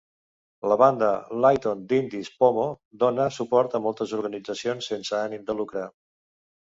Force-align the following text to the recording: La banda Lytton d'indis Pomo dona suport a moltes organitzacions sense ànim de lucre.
La 0.69 0.75
banda 0.81 1.09
Lytton 1.43 1.83
d'indis 1.91 2.31
Pomo 2.39 2.65
dona 3.03 3.29
suport 3.37 3.79
a 3.81 3.83
moltes 3.87 4.15
organitzacions 4.21 4.93
sense 4.93 5.17
ànim 5.21 5.49
de 5.51 5.57
lucre. 5.61 5.85